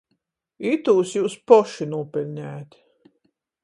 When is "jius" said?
1.19-1.37